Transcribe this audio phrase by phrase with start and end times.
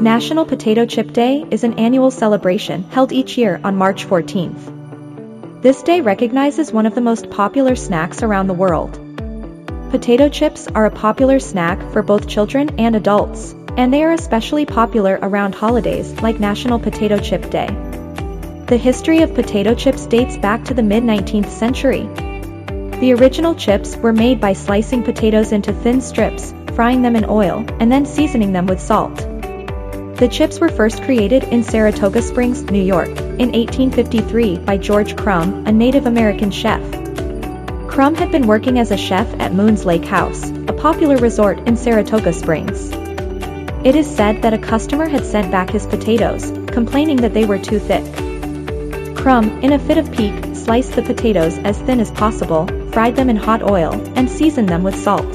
[0.00, 5.60] National Potato Chip Day is an annual celebration held each year on March 14th.
[5.60, 8.92] This day recognizes one of the most popular snacks around the world.
[9.90, 14.64] Potato chips are a popular snack for both children and adults, and they are especially
[14.64, 17.66] popular around holidays like National Potato Chip Day.
[18.68, 22.02] The history of potato chips dates back to the mid-19th century.
[23.00, 27.64] The original chips were made by slicing potatoes into thin strips, frying them in oil,
[27.80, 29.37] and then seasoning them with salt.
[30.18, 35.64] The chips were first created in Saratoga Springs, New York, in 1853 by George Crumb,
[35.64, 36.82] a Native American chef.
[37.86, 41.76] Crumb had been working as a chef at Moon's Lake House, a popular resort in
[41.76, 42.90] Saratoga Springs.
[43.86, 47.56] It is said that a customer had sent back his potatoes, complaining that they were
[47.56, 48.04] too thick.
[49.16, 53.30] Crumb, in a fit of pique, sliced the potatoes as thin as possible, fried them
[53.30, 55.32] in hot oil, and seasoned them with salt.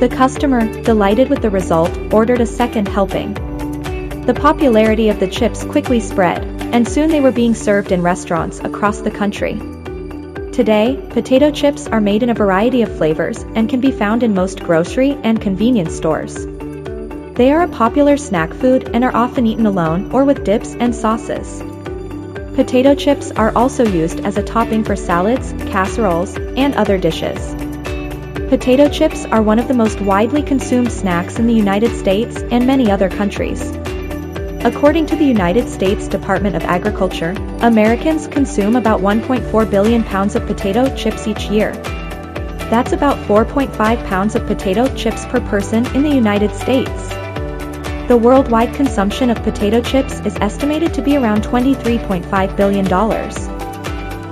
[0.00, 3.45] The customer, delighted with the result, ordered a second helping.
[4.26, 8.58] The popularity of the chips quickly spread, and soon they were being served in restaurants
[8.58, 9.54] across the country.
[10.50, 14.34] Today, potato chips are made in a variety of flavors and can be found in
[14.34, 16.44] most grocery and convenience stores.
[17.36, 20.92] They are a popular snack food and are often eaten alone or with dips and
[20.92, 21.62] sauces.
[22.56, 27.54] Potato chips are also used as a topping for salads, casseroles, and other dishes.
[28.48, 32.66] Potato chips are one of the most widely consumed snacks in the United States and
[32.66, 33.72] many other countries.
[34.66, 40.44] According to the United States Department of Agriculture, Americans consume about 1.4 billion pounds of
[40.44, 41.70] potato chips each year.
[42.68, 43.76] That's about 4.5
[44.08, 47.10] pounds of potato chips per person in the United States.
[48.08, 52.86] The worldwide consumption of potato chips is estimated to be around $23.5 billion.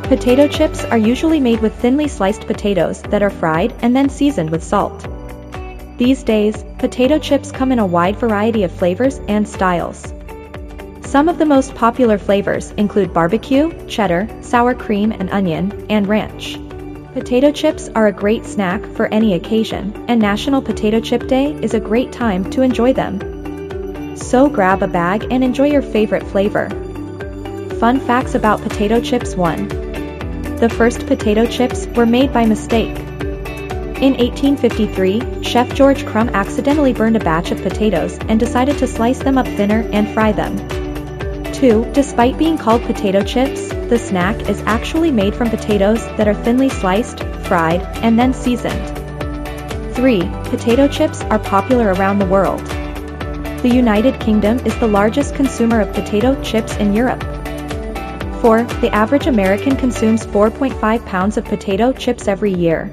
[0.02, 4.50] Potato chips are usually made with thinly sliced potatoes that are fried and then seasoned
[4.50, 5.06] with salt.
[5.96, 10.12] These days, potato chips come in a wide variety of flavors and styles.
[11.04, 16.58] Some of the most popular flavors include barbecue, cheddar, sour cream and onion, and ranch.
[17.12, 21.74] Potato chips are a great snack for any occasion, and National Potato Chip Day is
[21.74, 24.16] a great time to enjoy them.
[24.16, 26.68] So grab a bag and enjoy your favorite flavor.
[27.78, 30.56] Fun facts about potato chips 1.
[30.56, 32.98] The first potato chips were made by mistake.
[34.00, 39.20] In 1853, Chef George Crumb accidentally burned a batch of potatoes and decided to slice
[39.20, 40.56] them up thinner and fry them.
[41.54, 41.92] 2.
[41.92, 46.68] Despite being called potato chips, the snack is actually made from potatoes that are thinly
[46.68, 48.84] sliced, fried, and then seasoned.
[49.94, 50.20] 3.
[50.44, 52.64] Potato chips are popular around the world.
[53.62, 57.22] The United Kingdom is the largest consumer of potato chips in Europe.
[58.42, 58.64] 4.
[58.80, 62.90] The average American consumes 4.5 pounds of potato chips every year.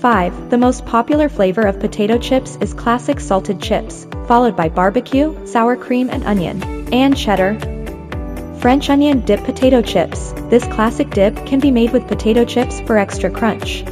[0.00, 0.50] 5.
[0.50, 5.76] The most popular flavor of potato chips is classic salted chips, followed by barbecue, sour
[5.76, 7.58] cream and onion and cheddar.
[8.60, 10.32] French onion dip potato chips.
[10.50, 13.84] This classic dip can be made with potato chips for extra crunch.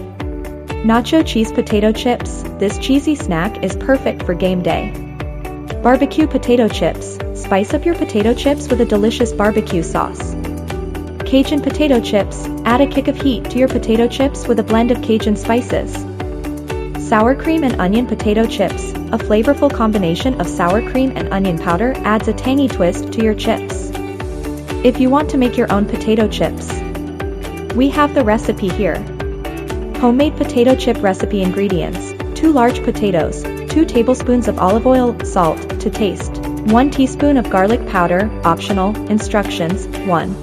[0.85, 2.43] Nacho cheese potato chips.
[2.59, 4.93] This cheesy snack is perfect for game day.
[5.83, 7.19] Barbecue potato chips.
[7.35, 10.35] Spice up your potato chips with a delicious barbecue sauce.
[11.25, 12.45] Cajun potato chips.
[12.65, 16.10] Add a kick of heat to your potato chips with a blend of Cajun spices.
[17.11, 18.93] Sour cream and onion potato chips.
[18.93, 23.35] A flavorful combination of sour cream and onion powder adds a tangy twist to your
[23.35, 23.91] chips.
[24.85, 26.73] If you want to make your own potato chips,
[27.75, 28.95] we have the recipe here.
[29.99, 35.91] Homemade potato chip recipe ingredients 2 large potatoes, 2 tablespoons of olive oil, salt to
[35.91, 40.35] taste, 1 teaspoon of garlic powder, optional, instructions 1.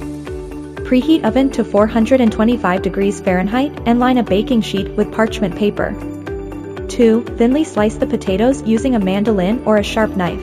[0.83, 5.95] Preheat oven to 425 degrees Fahrenheit and line a baking sheet with parchment paper.
[6.89, 7.23] 2.
[7.37, 10.41] Thinly slice the potatoes using a mandolin or a sharp knife.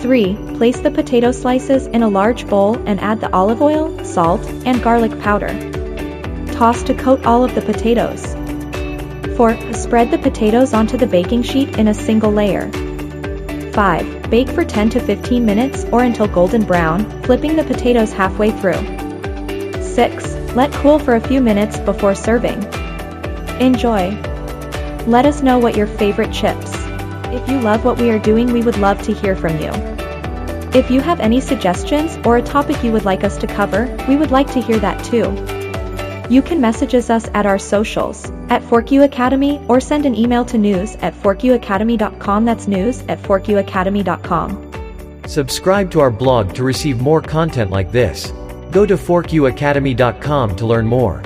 [0.00, 0.34] 3.
[0.56, 4.82] Place the potato slices in a large bowl and add the olive oil, salt, and
[4.82, 5.48] garlic powder.
[6.52, 8.34] Toss to coat all of the potatoes.
[9.36, 9.72] 4.
[9.72, 12.70] Spread the potatoes onto the baking sheet in a single layer.
[13.72, 14.30] 5.
[14.30, 19.82] Bake for 10 to 15 minutes or until golden brown, flipping the potatoes halfway through.
[19.82, 20.34] 6.
[20.54, 22.62] Let cool for a few minutes before serving.
[23.58, 24.33] Enjoy!
[25.06, 26.72] Let us know what your favorite chips.
[27.26, 29.70] If you love what we are doing we would love to hear from you.
[30.72, 34.16] If you have any suggestions or a topic you would like us to cover, we
[34.16, 35.24] would like to hear that too.
[36.32, 40.56] You can message us at our socials, at ForkU Academy, or send an email to
[40.56, 44.70] news at forkuacademy.com that's news at forkuacademy.com.
[45.26, 48.32] Subscribe to our blog to receive more content like this.
[48.70, 51.22] Go to forkuacademy.com to learn more.